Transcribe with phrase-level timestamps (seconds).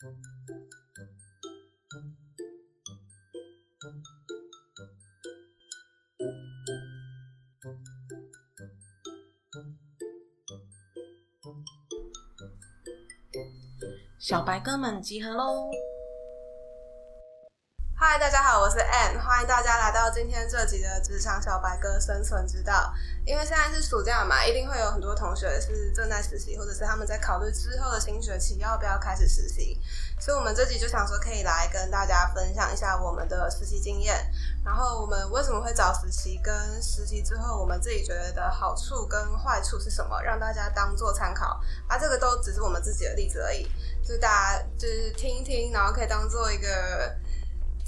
[0.00, 0.08] 小
[14.42, 15.68] 白哥们集合喽！
[17.94, 22.94] 嗨，大家好，是 Ann，欢迎大家来到今天这集的职场小白哥生存之道。
[23.26, 29.76] 因为现在是暑假嘛，一定会有很多同学是正在实习，或者是他们在考虑之后的新学期要不要开始实习。
[30.20, 34.14] 所以，我们这集就想说，可以来跟大家分享一下我们的实习经验，
[34.64, 41.60] 然后我们为什么会找实习，跟实习之后我们自己觉得的好处跟坏处是什么，让大家当做参考。
[41.88, 43.64] 啊，这个都只是我们自己的例子而已，
[44.00, 47.12] 就是大家就是听一听，然后可以当做一个。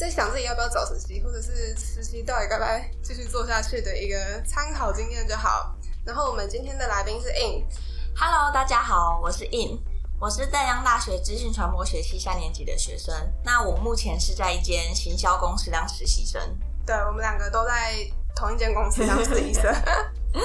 [0.03, 5.73] 在想自己要不要找实习，或者是实习到底该不该继续做下去的一个参考经验就好。
[6.05, 9.79] 然后我们今天的来宾是 In，Hello，大家好，我是 In，
[10.19, 13.15] 我是淡江大学资讯传播学系三年级的学生。
[13.45, 16.43] 那我目前是在一间行销公司当实习生。
[16.85, 17.95] 对，我们两个都在
[18.35, 19.71] 同一间公司当实习生。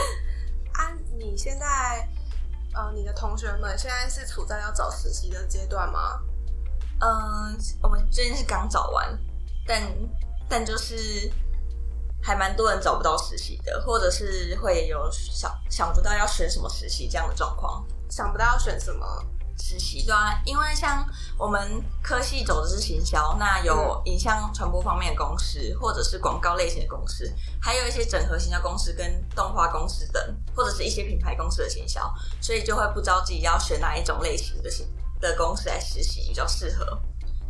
[0.73, 2.07] 啊，你现在
[2.75, 6.21] 呃，你的同学们现在是处在要找实习的阶段吗？
[6.99, 9.19] 嗯，我们最近是刚找完。
[9.67, 9.81] 但
[10.47, 11.29] 但就是
[12.21, 19.05] 还蛮多人找不到实习的，或者是会有想想不到要选什么实习这样的状况，想不到要选什么
[19.59, 21.05] 实习对啊，因为像
[21.37, 34.87] 我们科系走的是行销，那有影像传播方面的公司，或者是广告类型的公司，还有一些整合行销公司跟动画公司等，或者是一些品牌公司的行销，所以就会不知道自己要选哪一种类型的行
[35.19, 36.99] 的公司来实习比较适合。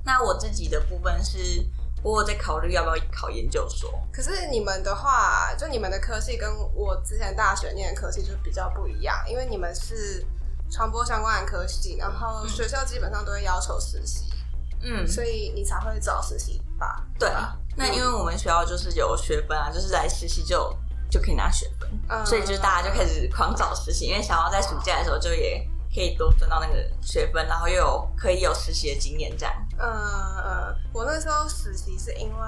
[0.04, 1.66] 那我自己的部分是。
[2.04, 4.02] 我在考虑要不要考研究所。
[4.12, 10.26] 可是你们的话，就你们的科系跟我之前大学念的科系就比较不一样，因为你们是
[10.72, 14.26] 传播相关的科系，然后学校基本上都会要求实习，
[14.82, 17.04] 嗯，所以你才会找实习吧？
[17.20, 17.58] 对啊。
[17.76, 20.76] 那因为我们学校就是有学分啊，就是来实习就
[21.10, 25.68] 就可以拿学分，所以就大家就开始狂找实习，因为想要在暑假的时候就也。
[25.96, 29.67] 可以多赚到那个学分，然后又有可以有实习的经验，这样。
[29.78, 32.48] 嗯嗯，我那时候实习是因为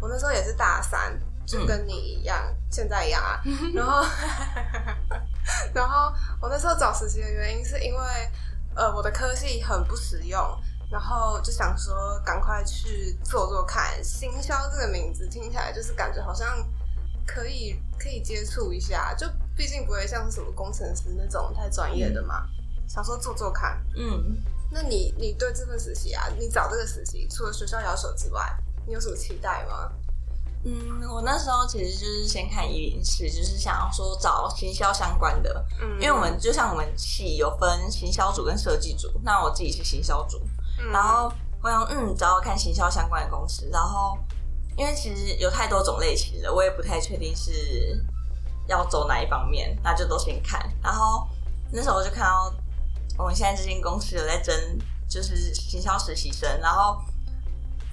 [0.00, 3.40] 我那时候也是大三，就跟你一样，现在一样啊。
[3.74, 4.04] 然后，
[5.72, 8.00] 然后我那时候找实习的原因是因为，
[8.74, 10.38] 呃，我的科系很不实用，
[10.90, 14.02] 然后就想说赶快去做做看。
[14.04, 16.46] 行销这个名字听起来就是感觉好像
[17.26, 19.26] 可以可以接触一下，就
[19.56, 22.46] 毕竟不会像什么工程师那种太专业的嘛。
[22.88, 24.36] 想说做做看，嗯，
[24.76, 28.54] 那你你对这份实习啊，你找这个实习，除了学校要求之外，
[28.86, 29.90] 你有什么期待吗？
[30.66, 40.38] 嗯，我那时候其实就是先看一零四，就是想要说找行销相关的，嗯，因为我们就像我们系有分行销组跟设计组，那我自己是行销组，
[40.92, 41.32] 然后
[41.62, 44.18] 我想嗯找找看行销相关的公司，然后
[44.76, 48.04] 因为其实有太多种类型了，我也不太确定是
[48.66, 51.26] 要走哪一方面，那就都先看，然后
[51.72, 52.54] 那时候就看到。
[53.18, 54.54] 我们现在这间公司有在争，
[55.08, 57.00] 就是行销实习生，然后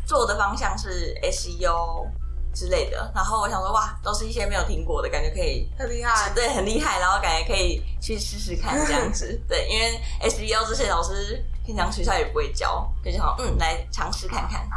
[0.05, 2.07] 做的方向是 SEO
[2.53, 3.11] 之类的。
[3.15, 6.99] 然后我想说，哇，都是一些没有听过的，感觉可以很厉害，对，很厉害。
[6.99, 14.67] 然后感觉可以去试试看这样子， 对，因为 SEO 这些老师平常学校也不会教，就想嗯，来尝试看看，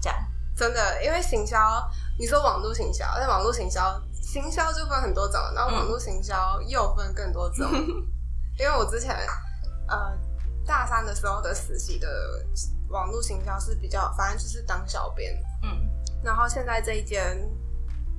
[0.00, 0.18] 这样。
[0.56, 1.58] 真的，因为行销，
[2.18, 7.70] 你说网络行销，但网络行销，行销就分很多种，然后网络行销又分更多种。
[8.58, 9.14] 因为我之前。
[9.90, 10.16] 呃，
[10.64, 12.08] 大三的时候的实习的
[12.88, 15.88] 网络行销是比较，反正就是当小编，嗯，
[16.22, 17.36] 然后现在这一间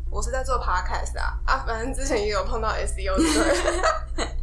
[0.10, 4.28] 我是在做 podcast 啊，啊，反正之前也有碰到 SEO 对，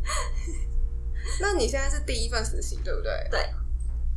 [1.40, 3.28] 那你现在是第一份实习对不对？
[3.30, 3.54] 对，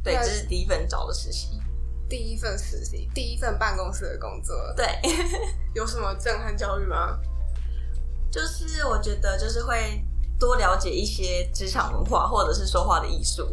[0.04, 1.62] 对，这是第一份找的实习，
[2.10, 4.88] 第一份实习，第一份办公室的工作，对，
[5.76, 7.20] 有什么震撼教育吗？
[8.32, 10.06] 就是我觉得就是会。
[10.42, 13.48] 多了解一些职场文化，或者是说话的艺术，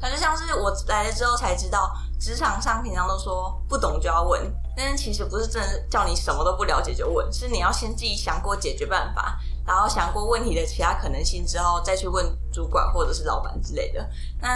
[0.00, 14.08] 它就像是我来了之后才知道，职场上平常都说不懂就要问，但是其实不是真的叫你什么都不了解就问，是你要先自己想过解决办法，然后想过问题的其他可能性之后，再去问主管或者是老板之类的。
[14.40, 14.48] 那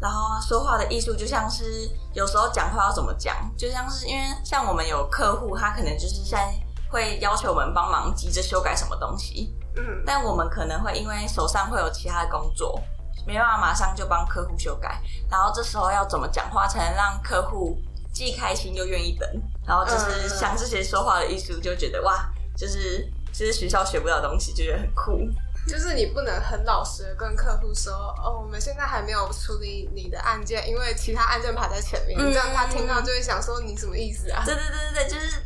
[0.00, 6.54] 然后说话的艺术就像是有时候讲话要怎么讲，就像是因为像我们有客户，他可能就是在
[6.90, 9.54] 会要求我们帮忙急着修改什么东西。
[9.76, 12.80] 嗯，但我们可能会因为手上会有其他的工作，
[13.26, 15.00] 没办法马上就帮客户修改。
[15.30, 17.78] 然后这时候要怎么讲话才能让客户
[18.12, 19.28] 既开心又愿意等？
[19.66, 25.18] 然后就是像这些说话的艺术，就觉得哇，就是这是学校学不到的东西，就觉得很酷。
[25.64, 34.42] 就是你不能很老实的跟客户说，哦，我们现在还没有处理你的案件，因为其他案件排在前面，嗯这样他听到就会想说你什么意思啊？
[34.44, 35.40] 对对对对对，就是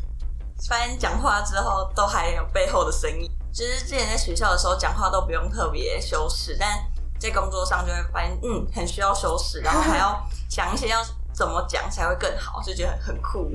[0.66, 3.25] 发现讲话之后都还有背后的声音。
[3.56, 6.78] 就是之前在学校的时候讲话都不用特别修饰，但
[7.18, 13.50] 在工作上就会发现，嗯，很需要修饰，然后还要 想一些要怎么讲才会更好，就觉得很很酷。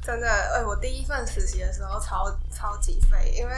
[0.00, 3.52] 真的，哎、我第一份实习的时候超超级废，因为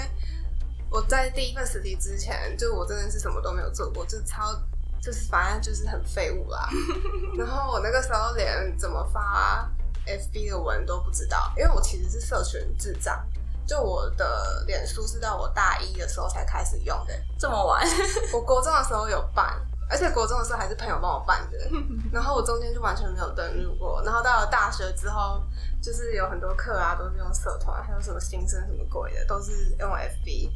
[0.89, 4.55] 我在第一份实习之前，就我真的是什么都没有做过，就超
[5.03, 6.67] 就是反正就是很废物啦。
[7.37, 9.71] 然后我那个时候连怎么发
[10.07, 13.23] FB 的文都不知道，因为我其实是社群智障。
[13.67, 17.87] 就我的脸书是到我大一的时候才开始用的，这么晚，
[18.33, 21.59] 我国中的时候有办，而且国中的时候还是朋友帮我办的，
[22.13, 24.03] 然后我中间就完全没有登录过。
[24.05, 25.43] 然后到了大学之后，
[25.81, 30.51] 就是有很多课啊都是用社团，还有什么新生什么鬼的都是用 FB。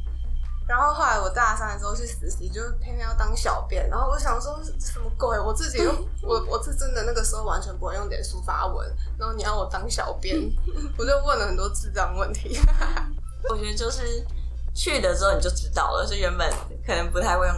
[0.67, 5.39] 然后后来我大三的时候去实习，就偏偏要当小编，然后我想说什么鬼？
[5.39, 5.91] 我自己又
[6.23, 10.35] 我我是真的那个时候完全不会用脸书发文，然后你要我当小编，
[10.97, 12.59] 我就问了很多智障问题。
[13.47, 14.25] 我觉得就是
[14.73, 16.51] 去了之后你就知道了，就原本
[16.85, 17.55] 可能不太会用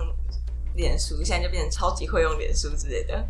[0.76, 3.26] 脸书，现在就变成超级会用脸书之类的。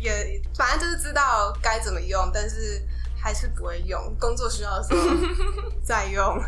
[0.00, 2.82] 也反正就是知道该怎么用，但是
[3.16, 4.16] 还是不会用。
[4.18, 5.08] 工作需要的时候
[5.84, 6.42] 再用。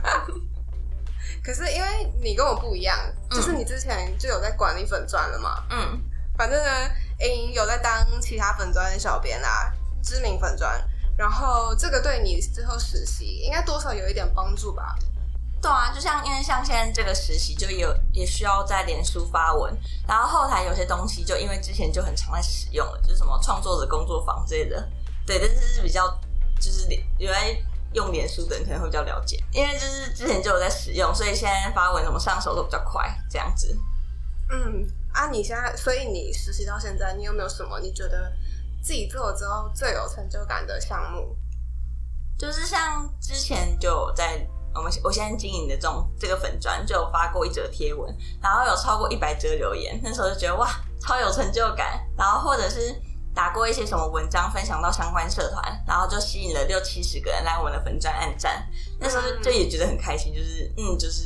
[1.43, 1.89] 可是因为
[2.23, 2.97] 你跟我不一样，
[3.31, 5.65] 就是你之前就有在管理粉砖了嘛。
[5.71, 6.01] 嗯，
[6.37, 6.91] 反正呢，
[7.21, 9.73] 莹有在当其他粉砖的小编啦，
[10.03, 10.83] 知名粉砖。
[11.17, 14.97] 然后这个对你之后实习应该多少有一点帮助吧？
[15.61, 19.73] 对啊，就像因为像现在这个实习就有也需要在脸书发文，
[20.09, 24.89] 然后后台有些东西就因为之前就很常在使用了，就是什么创作者工作坊之类的，
[25.25, 26.09] 对，但是是比较
[26.59, 27.57] 就是脸有在
[27.93, 33.79] 用脸书的人可能会比较了解，因为就是之前就有在使用，所以现在发文什么上手都比较快，这样子。
[34.51, 38.33] 嗯，啊，你现在，所以你实习到现在，你有没有什么你觉得
[38.83, 41.37] 自己做了之后最有成就感的项目？
[42.39, 48.13] 就是像之前就有在我们我现在经营的这种这个粉砖就有发过一则贴文，
[48.43, 50.69] 然后有超过一百则留言，那时候就觉得哇
[51.01, 52.95] 超有成就感，然后或者是
[53.35, 58.67] 打过一些什么文章分享到相关社团，然后就吸引了六七十个人来我们的粉专按赞，
[58.99, 61.25] 那时候就也觉得很开心，就是嗯就是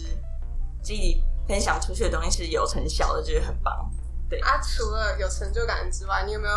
[0.83, 3.91] 自己分享出去的东西是有成效的，觉得很棒。
[4.29, 6.55] 对啊，除了有成就感之外，你有没有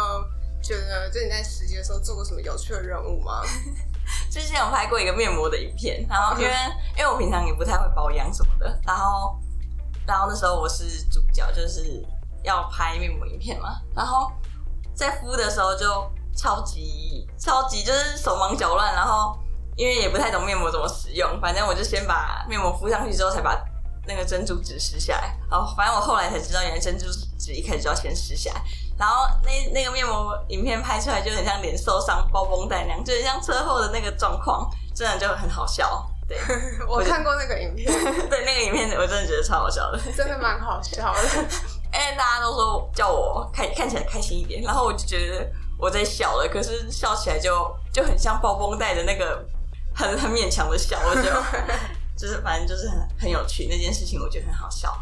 [0.61, 3.41] 觉得就你在实习的时候做过什么有趣的任务吗？
[4.31, 6.51] 之前有拍过一个面膜的影片，然后因为
[6.97, 9.39] 因为我平常也不太会保养什么的，然后
[10.07, 12.03] 然后那时候我是主角，就是
[12.43, 14.31] 要拍面膜影片嘛，然后
[14.99, 15.85] 在敷的时候就
[16.35, 19.33] 超级超级就是手忙脚乱，然后
[19.77, 23.57] 因为也不太懂面膜怎么使用，反正我就先把面膜敷上去之后才把
[24.05, 27.05] 那个珍珠纸撕下来，然后反正我后来才知道，原来珍珠
[27.39, 28.61] 纸一开始就要先撕下来。
[28.97, 36.05] 然后那那个面膜影片拍出来就很像脸受伤包绷带那样，就很像车祸的那个状况，真的就很好笑。
[36.27, 36.37] 对
[36.87, 37.89] 我看过那个影片，
[38.29, 39.99] 对，那个影片我真的觉得超好笑的。
[40.15, 41.19] 真的蛮好笑的。
[41.91, 49.45] 哎，大家都说叫我看看起来开心一点，然后我就觉得我在笑了，可是笑起来就就很像包绷带的那个
[49.93, 51.23] 很很勉强的笑，我就
[52.15, 54.99] 就是反正就是很很有趣那件事情，我觉得很好笑。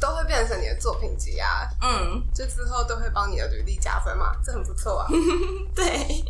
[0.00, 5.08] 都会变成你的作品集啊，嗯，就之后都会帮你的履历加分嘛，这很不错啊。
[5.74, 6.24] 对，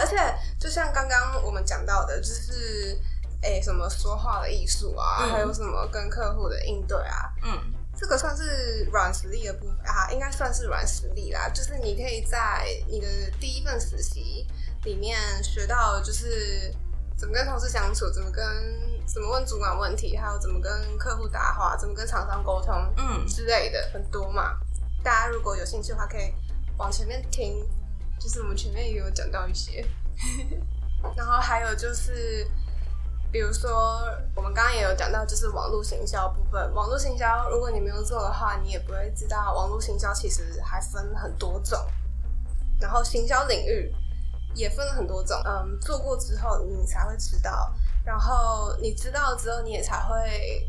[0.00, 0.16] 而且
[0.58, 2.98] 就像刚刚我们讲到的，就是
[3.42, 5.30] 哎、什么说话的艺术啊，嗯。
[5.30, 7.60] 还有什么跟客户的应对啊，嗯
[7.98, 11.48] 这个算是软实力的部分啊，应该算是软实力啦。
[11.48, 13.08] 就是你可以在你的
[13.40, 14.46] 第一份实习
[14.84, 16.72] 里面学到，就是
[17.16, 18.44] 怎么跟同事相处，怎么跟
[19.04, 24.56] 怎么问主管问题，还有怎么跟客户搭话，怎么跟厂商沟通嗯之类的，很多嘛。
[25.02, 26.32] 大家如果有兴趣的话，可以
[26.76, 27.68] 往前面听，
[28.20, 29.84] 就是我们前面也有讲到一些。
[31.16, 32.44] 然后还有就是，
[33.30, 34.02] 比如说
[34.34, 36.74] 我们刚刚也有讲到，就是网络行销部分。
[36.74, 41.78] 网络行销，如果你没有做的话，你也不会知道网络行销其实还分很多种。
[42.80, 43.94] 然后行销领域
[44.54, 50.66] 也分了很多种，嗯，做过之后你才会知道，然后你知道之后，你也才会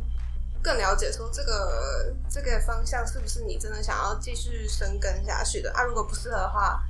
[0.62, 5.84] 更了解说这个这个方向是不是你真的想要继续深耕下去的啊？
[5.84, 6.84] 如果不适合的话，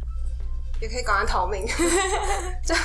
[0.80, 1.66] 也可以赶快逃命，
[2.64, 2.76] 就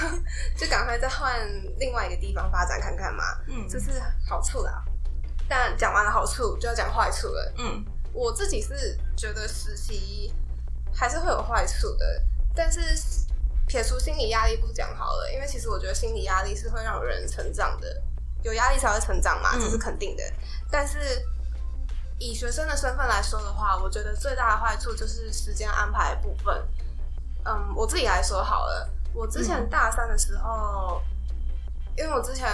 [0.56, 1.32] 就赶快再换
[1.78, 4.84] 另外一个地方发展看看嘛，嗯这是好处啦。
[5.48, 7.52] 但讲完了好处，就要讲坏处了。
[7.58, 10.32] 嗯我自己是觉得实习
[10.92, 12.22] 还是会有坏处的，
[12.54, 12.80] 但是
[13.66, 18.02] 撇除心理压力不讲好了，因为其实我觉得心理压力是会让人成长的，
[18.42, 20.22] 有压力才会成长嘛，嗯这是肯定的。
[20.70, 20.98] 但是
[22.18, 26.64] 以学生的身份来说的话，我觉得最大的坏处就是时间安排的部分。
[27.46, 31.02] 嗯，我自己来说好了，我之前大三的时候，
[31.96, 32.48] 因为我之前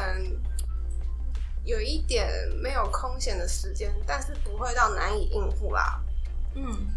[1.65, 2.29] 有一点
[2.63, 6.03] 没有空闲的时间，但是不会到难以应付啦。
[6.55, 6.89] 嗯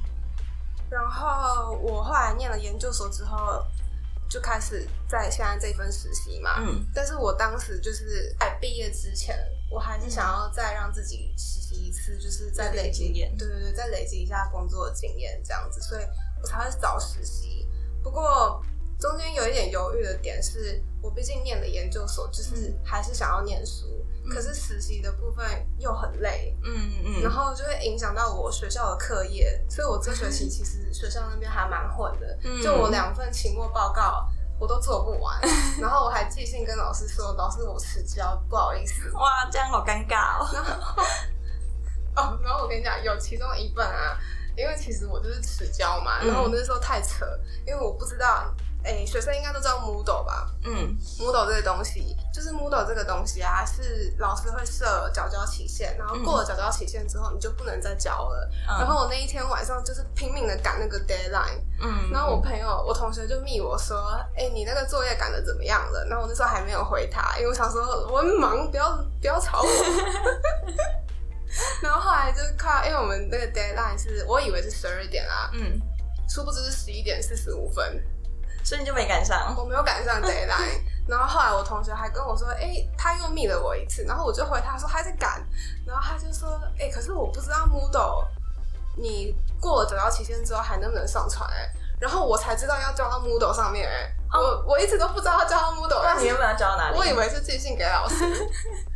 [0.90, 3.66] 然后我后来念了研究所之后，
[4.30, 6.60] 就开始在现在这份实习嘛。
[6.60, 9.38] 嗯但是我当时就是在毕业之前，
[9.70, 16.06] 我还是想要再让自己实习一次，就是再累积经验对对对，再累积一下工作经验这样子，所以
[16.42, 17.63] 我才会找实习。
[18.04, 18.62] 不过
[19.00, 25.46] 中间有一点犹豫的点是，我毕竟念了研究所，就是还是想要念书，可是实习的部分
[25.80, 32.62] 又很累，嗯嗯然后就会影响到我学校的课业，所以我这学期其实学校那边还蛮混的，嗯。
[32.62, 34.30] 就我两份期末报告
[34.60, 35.42] 我都做不完，
[35.82, 39.10] 然后我还寄信跟老师说，老师我迟交，不好意思。
[39.12, 40.48] 哇，这样好尴尬哦。
[42.16, 44.18] 哦，然后我跟你讲，有其中一份啊，
[44.56, 47.26] 因为其实我就是迟交嘛，嗯然后我那时候太扯，
[47.66, 58.50] 因为我不知道，哎，学生应该都知道 Moodle 吧嗯？Moodle 这个东西，就是 Moodle 这个东西啊，是老师会设缴交期限，然后过了缴交期限之后，你就不能再交了。
[58.70, 63.98] 嗯然后我那一天晚上就是拼命的赶那个 deadline，嗯，然后我朋友、我同学就密我说
[64.36, 67.82] ：“哎、你那个作业赶的怎么样了？”然后我那时候还没有回他，因为我想说
[68.12, 69.68] 我很忙，不要不要吵我。
[71.82, 75.80] 然后后来就是快，因为我们那个 deadline 是我以为是十二点啦，嗯，
[76.28, 78.04] 殊不知是十一点四十五分，
[78.64, 79.56] 所以你就没赶上。
[79.58, 80.82] 我没有赶上 deadline。
[81.06, 85.46] 然后后来我同学还跟我说：“哎、他又密了我一次。”然后我就回他说他在赶，
[85.86, 88.26] 然后他就说：“哎、可是我不知道 Moodle
[88.96, 91.70] 你过了缴交期限之后还能不能上传、哎，
[92.00, 96.98] 然后我才知道要交到 Moodle 上面、哎、我我一直都不知道要交到 Moodle，那你原本要交到哪里？
[96.98, 98.24] 我以为是寄信给老师。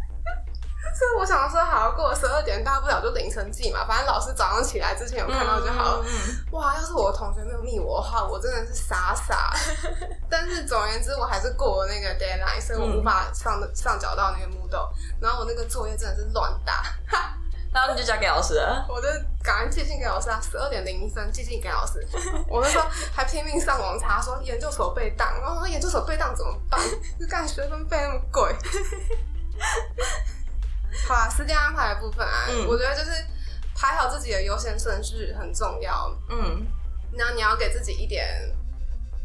[0.97, 6.03] 所以我想说，好，过了十二点，大不了就凌晨寄嘛，反正老师早上起来之前有看到就好了。
[6.03, 9.53] 嗯嗯哇，要是我同学没有密我的话，我真的是傻傻。
[10.27, 14.89] 但是总而言之，我还是过了那个 deadline，所以我无法上的、上缴到那个 Moodle。
[15.21, 16.83] 然后我那个作业真的是乱打，
[17.71, 18.83] 然后你就交给老师了。
[18.89, 19.07] 我就
[19.43, 22.03] 赶快寄信给老师啊，十二点零一分寄信给老师。
[22.49, 26.81] 我那时候还拼命上网查说研究所被当，然后说研究所被当怎么办？
[27.19, 28.55] 就干学分费那么贵。
[31.07, 33.11] 好啊，时间安排的部分啊，嗯我觉得就是
[33.75, 36.15] 排好自己的优先顺序很重要。
[36.29, 36.65] 嗯
[37.17, 38.53] 然后你要给自己一点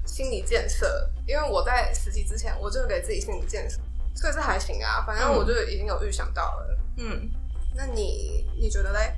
[0.06, 3.78] 心理建设，因为我在实习之前我就给自己心理建设，
[4.14, 5.04] 所以是还行啊。
[5.06, 6.78] 反正我就已经有预想到了。
[6.96, 7.30] 嗯，
[7.74, 9.14] 那你你觉得嘞？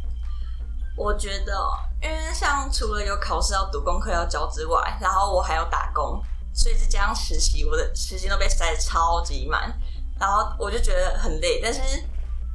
[0.96, 6.22] 我觉得哦，因为像除了有考试要读、功课要交之外，然后我还要打工，
[6.52, 9.72] 所以再加上实习，我的时间都被塞得超级满，
[10.20, 11.60] 然后我就觉得很累。
[11.60, 11.80] 但是，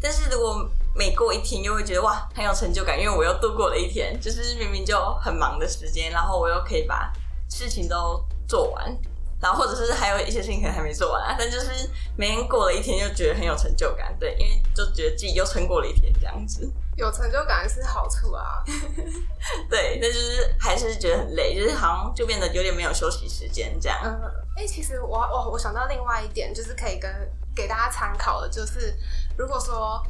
[0.01, 7.11] 但是如果每过一天，又会觉得哇很有成就感，因为我又度过了一天，就是明明就很忙的时间，然后我又可以把
[7.49, 8.97] 事情都做完，
[9.41, 16.71] 然后或者是还有一些事情可能还没做完啊，但就是每天过了一天，又觉得很有成就感，对，因为就觉得自己又撑过了一天这样子。
[16.99, 18.63] 有成就感是好处啊。
[19.69, 23.99] 对，但就是还是觉得很累，就是好像就变得有点没有休息时间这样。
[24.03, 24.11] 嗯，
[24.57, 27.09] 哎、其实我我我想到另外一点，就是可以跟
[27.55, 28.93] 给大家参考的，就是
[29.37, 30.05] 如果说，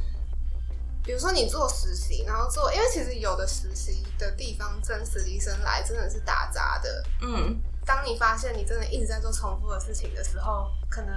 [1.03, 11.11] 比如说你做实习，然后做，因为其实有的实习的地方真实习生来真的是打杂的，嗯当你发现你真的一直在做重复的事情的时候，可能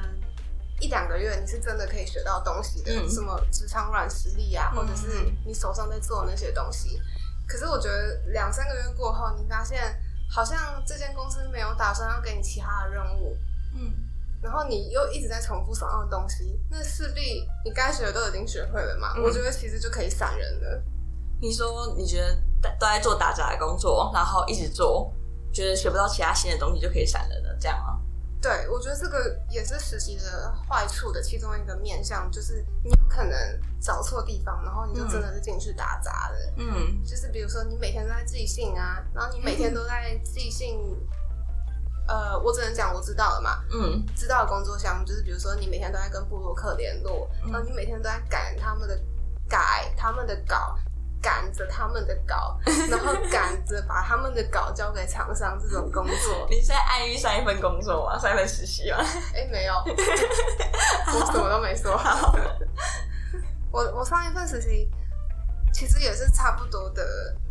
[0.83, 7.01] 一两个月你是真的可以学到东西的，嗯什么职场软实力啊，嗯或者是你手上在做的那些东西。
[7.47, 9.97] 可是我觉得两三个月过后，你发现
[10.29, 13.37] 好像这间公司没有打算要给你其他的任务，
[13.75, 13.93] 嗯，
[14.43, 19.15] 然后你又一直在重复手上的东西，那势必你该学的都已经学会了嘛。
[19.17, 20.83] 嗯我觉得其实就可以散人了。
[21.41, 22.35] 你说你觉得
[22.79, 25.13] 都在做打杂的工作，然后一直做，
[25.53, 27.92] 觉得学不到其他新的东西就可以闪人了，这样吗？
[28.43, 33.39] 对，我觉得这个也是实习的坏处的其中一个面向，就是你有可能
[33.81, 36.53] 找错地方，然后你就真的是进去打杂的。
[36.57, 37.01] 嗯。
[37.05, 40.77] 就是比如说你每天都在寄信啊，然后你每天都在寄信，
[42.09, 44.05] 呃，我只能讲我知道了嘛，嗯。
[44.17, 47.53] 知道的工作项目就是比如说你每天都在跟布鲁克联络，嗯。
[47.53, 49.01] 然后你每天都在赶他们的
[49.49, 50.77] 改他们的稿。
[51.23, 52.59] 赶着他们的稿，
[52.91, 58.19] 然后赶着把他们的稿交给厂商，这种工作， 你是在暗喻上一份工作吗？
[58.19, 58.99] 上一份实习吗？
[59.35, 61.99] 哎、没有，我什么都没说。
[63.71, 64.91] 我我上一份实习
[65.73, 67.03] 其实也是差不多的，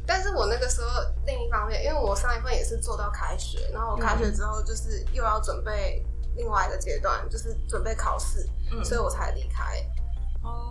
[0.06, 0.88] 但是我那个时候
[1.25, 9.63] 另一方面，因为我上一份也是做到开学，然后我开学之后就是又要准备另外一个阶段，就是准备考试，嗯所以我才离开。
[10.44, 10.71] 哦，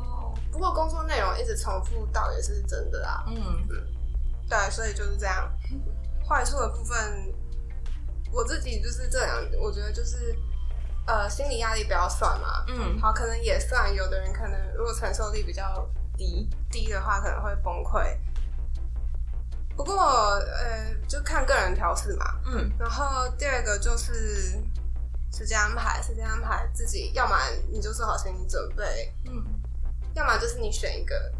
[0.50, 3.25] 不过工作内容一直重复倒也是真的啦。
[3.28, 3.66] 嗯
[4.49, 5.50] 对，所以就是这样。
[6.28, 7.33] 坏处的部分，
[8.33, 10.37] 我自己就是这样，我觉得就是
[11.07, 12.64] 呃，心理压力不要算嘛。
[12.69, 13.95] 嗯，好，可能也算。
[13.95, 18.16] 有的人可能如果承受力比较低，低的话，可能会崩溃。
[19.76, 22.40] 不过呃，就看个人调试嘛。
[22.47, 24.61] 嗯然后第二个就是
[25.33, 27.37] 时间安排，时间安排自己，要么
[27.71, 29.59] 你就做好心理准备，嗯
[30.20, 31.32] 要么就是你选一个。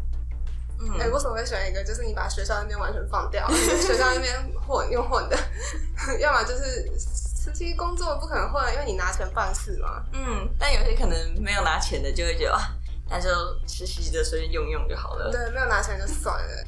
[0.83, 1.83] 嗯，哎、为什么会选一个？
[1.83, 4.33] 就是你把学校那边完全放掉， 学校那边
[4.67, 5.37] 混用混的，
[6.19, 10.03] 要么就是实习工作不可能混，因为你拿钱办事嘛。
[10.11, 12.73] 嗯，但有些可能没有拿钱的，就会觉得啊，
[13.07, 13.29] 那就
[13.67, 15.29] 实习的随便用用就好了。
[15.31, 16.63] 对，没有拿钱就算了。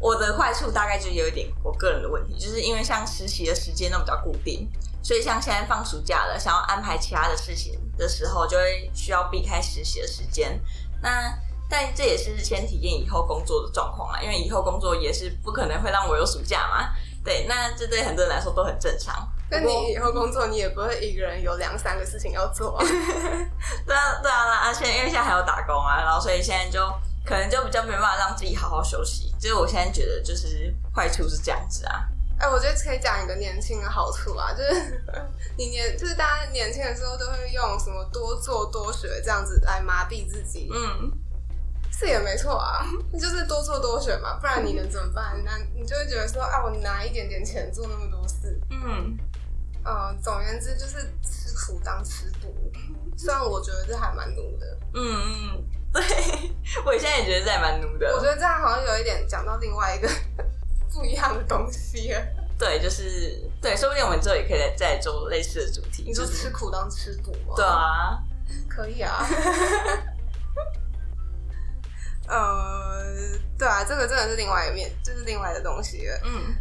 [0.00, 4.66] 我的坏处大概就有一点我个人的问题，就是因为像实习的时间都比较固定，
[5.02, 10.58] 所以像现在放暑假了，想要安排其他的事情的时候，就会需要避开实习的时间。
[11.02, 11.36] 那
[11.68, 16.88] 但这也是先体验以后工作的状况啊，因为以后工作也是不可能会让我有暑假嘛。
[17.24, 19.28] 对，那这对很多人来说都很正常。
[19.50, 22.78] 那你以后工作，你也不会一个人有两三个事情要做。
[23.86, 26.80] 对啊，对啊，那而且因为现在还有打工啊，然后所以现在就
[27.24, 29.34] 可能就比较没办法让自己好好休息。
[29.38, 32.04] 就是我现在觉得就是坏处是这样子啊。
[32.38, 35.04] 哎、我觉得可以讲一个年轻的好处啊，就是
[35.58, 41.10] 你年，就是大家年轻的时候都会用什么多做多学这样子来麻痹自己，嗯，
[41.98, 45.42] 是也没错啊，那就是多做多选嘛，不然你能怎么办？
[45.44, 49.18] 那你就会觉得说，啊，我拿一点点钱做那么多事，嗯，
[49.84, 52.54] 嗯，总而言之就是吃苦当吃补。
[53.16, 56.02] 虽然我觉得这还蛮奴的，嗯嗯，对，
[56.86, 58.14] 我现在也觉得这还蛮奴的。
[58.14, 60.08] 我觉得这样好像有一点讲到另外一个
[60.94, 62.22] 不一样的东西了。
[62.56, 66.04] 对，就是对，说不定我们之后也可以再再做类似的主题。
[66.06, 67.54] 你说吃苦当吃补吗？
[67.56, 68.18] 对啊，
[68.68, 69.26] 可以啊。
[72.28, 76.20] 呃，对啊，这个真的是另外一面，就是另外的东西了。
[76.24, 76.54] 嗯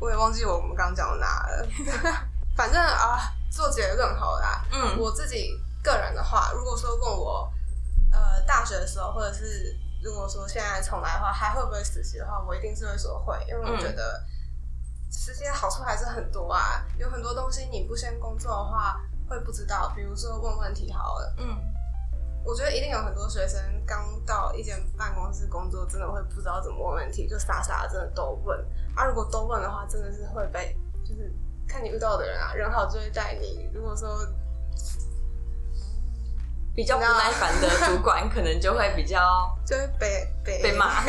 [0.00, 1.68] 我也忘记我们刚刚讲到哪了。
[2.56, 4.64] 反正啊，做结论好了啦。
[4.72, 7.52] 嗯我自己个人的话，如果说问我，
[8.12, 14.24] 呃，大学的时候，或者是如果说现在重来的话，还会不会实习的话，我一定是会说会，因为我嗯觉得
[15.10, 21.34] 实习的好处还是很多啊，有很多东西你不先工作的话会不知道，比如说问问题好了。
[21.38, 21.58] 嗯
[22.44, 28.58] 我觉得一定有很多学生刚到一间办公室工作，真的会不知道怎么问问题，就傻傻的真的都问。
[28.94, 30.74] 啊，如果都问的话，真的是会被
[31.04, 31.32] 就是
[31.68, 33.70] 看你遇到的人啊，人好就会带你。
[33.74, 34.08] 如果说
[36.74, 39.20] 比较不耐烦的主管，可能就会比较
[39.66, 41.04] 就会被被被骂。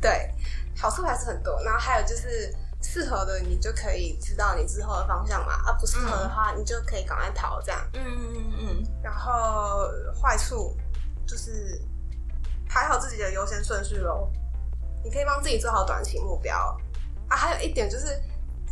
[0.00, 0.34] 对，
[0.76, 1.60] 好处还是很多。
[1.62, 2.54] 然后还有就是
[2.98, 5.52] 适合的，你就可以知道你之后的方向嘛。
[5.66, 7.80] 啊，不适合的话，你就可以赶快逃这样。
[7.94, 9.88] 嗯嗯嗯然后
[10.20, 10.76] 坏处
[11.26, 11.80] 就是
[12.68, 14.30] 排好自己的优先顺序喽。
[15.04, 16.76] 你可以帮自己做好短期目标
[17.28, 17.36] 啊。
[17.36, 18.20] 还有一点就是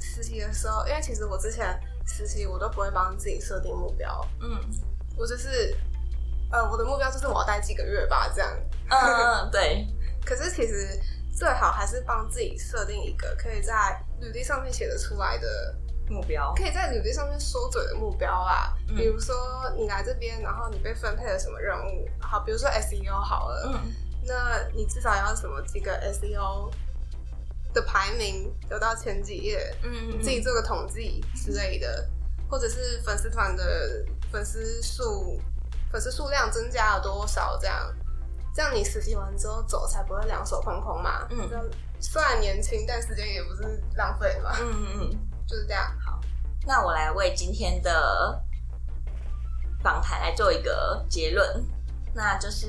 [0.01, 4.59] 实习的时候，因为其实我之前实习我都不会帮自己设定目标，嗯
[5.17, 5.75] 我就是
[6.51, 8.51] 呃我的目标就是我要待几个月吧这样。
[8.91, 8.99] 嗯
[9.45, 9.87] 嗯，对，
[10.27, 11.01] 可是其实
[11.35, 15.75] 最好还是帮自己设定一个可以在履历上面写得出来的
[16.09, 16.55] 目标。
[16.55, 19.35] 可以在履历上面说嘴的目标啦，嗯比如说
[19.77, 23.93] 你来这边，然后你被分配了什么任务，好，比如说 SEO 好了，嗯
[24.25, 26.71] 那你至少要什么几个 SEO
[27.73, 32.09] 的排名得到前几页，嗯你自己做个统计之类的，
[32.49, 35.41] 或者是粉丝团的粉丝数
[35.93, 37.95] 粉丝数量增加了多少这样。
[38.57, 41.29] 这样你实习完之后走才不会两手空空嘛。
[41.29, 45.29] 嗯虽然年轻，但时间也不是浪费嘛，嗯嗯嗯。
[45.47, 45.95] 就是这样。
[46.03, 46.19] 好
[46.67, 48.43] 那我来为今天的
[49.83, 51.63] 访谈来做一个结论，
[52.15, 52.67] 那就是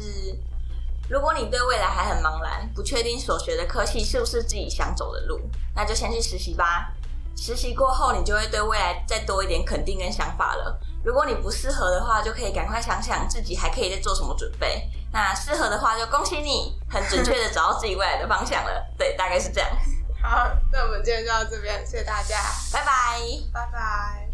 [1.10, 5.39] 如果你对未来还很茫然，不确定所学的科系是不是自己想走的路，
[5.73, 6.93] 那就先去实习吧。
[7.38, 10.78] 实习过后，你就会对未来再多一点肯定跟想法了。
[11.04, 14.90] 如果你不适合的话，就可以赶快想想自己还可以再做什么准备。
[15.14, 18.86] 那适合的话，就恭喜你，很准确的找到自己未来的方向了。
[18.98, 19.70] 对，大概是这样。
[20.22, 22.36] 好，那我们今天就到这边，谢谢大家，
[22.74, 23.20] 拜拜。
[23.54, 24.30] 拜拜。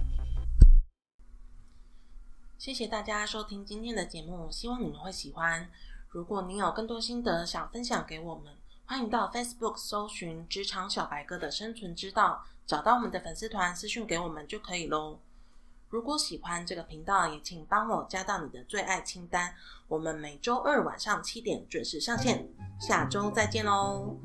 [2.58, 5.69] 谢谢大家收听今天的节目，希望你们会喜欢。
[6.10, 8.54] 如果你有更多心得想分享给我们，
[8.86, 15.19] 欢迎到 Facebook 搜寻“职场小白哥的生存之道”，找到我们的粉丝团私讯给我们就可以喽。
[15.93, 19.53] 如果喜欢这个频道，也请帮我加到你的最爱清单。
[19.88, 24.17] 我们每周二晚上七点准时上线，下周再见喽，